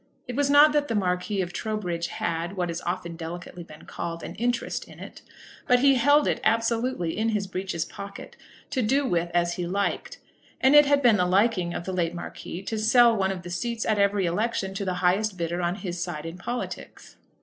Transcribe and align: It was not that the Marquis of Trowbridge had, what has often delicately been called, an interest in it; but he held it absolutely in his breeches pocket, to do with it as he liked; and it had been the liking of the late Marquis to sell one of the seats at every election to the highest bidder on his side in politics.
It 0.27 0.35
was 0.35 0.49
not 0.49 0.73
that 0.73 0.87
the 0.87 0.95
Marquis 0.95 1.41
of 1.41 1.53
Trowbridge 1.53 2.07
had, 2.07 2.57
what 2.57 2.69
has 2.69 2.81
often 2.87 3.15
delicately 3.15 3.61
been 3.63 3.85
called, 3.85 4.23
an 4.23 4.33
interest 4.33 4.85
in 4.87 4.97
it; 4.99 5.21
but 5.67 5.81
he 5.81 5.93
held 5.93 6.27
it 6.27 6.39
absolutely 6.43 7.15
in 7.15 7.29
his 7.29 7.45
breeches 7.45 7.85
pocket, 7.85 8.35
to 8.71 8.81
do 8.81 9.05
with 9.05 9.29
it 9.29 9.35
as 9.35 9.57
he 9.57 9.67
liked; 9.67 10.17
and 10.59 10.73
it 10.73 10.87
had 10.87 11.03
been 11.03 11.17
the 11.17 11.25
liking 11.27 11.75
of 11.75 11.85
the 11.85 11.93
late 11.93 12.15
Marquis 12.15 12.63
to 12.63 12.79
sell 12.79 13.15
one 13.15 13.31
of 13.31 13.43
the 13.43 13.51
seats 13.51 13.85
at 13.85 13.99
every 13.99 14.25
election 14.25 14.73
to 14.73 14.85
the 14.85 14.95
highest 15.05 15.37
bidder 15.37 15.61
on 15.61 15.75
his 15.75 16.01
side 16.03 16.25
in 16.25 16.35
politics. 16.39 17.17